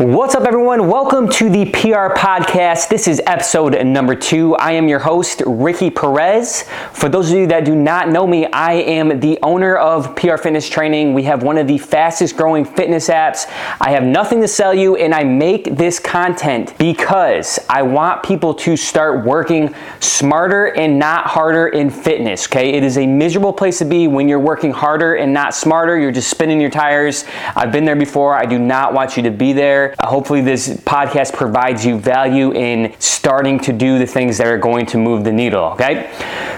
[0.00, 0.88] What's up, everyone?
[0.88, 2.88] Welcome to the PR Podcast.
[2.88, 4.56] This is episode number two.
[4.56, 6.64] I am your host, Ricky Perez.
[6.94, 10.38] For those of you that do not know me, I am the owner of PR
[10.38, 11.12] Fitness Training.
[11.12, 13.44] We have one of the fastest growing fitness apps.
[13.78, 18.54] I have nothing to sell you, and I make this content because I want people
[18.54, 22.70] to start working smarter and not harder in fitness, okay?
[22.70, 25.98] It is a miserable place to be when you're working harder and not smarter.
[25.98, 27.26] You're just spinning your tires.
[27.54, 28.34] I've been there before.
[28.34, 29.89] I do not want you to be there.
[29.98, 34.58] Uh, hopefully, this podcast provides you value in starting to do the things that are
[34.58, 36.10] going to move the needle, okay?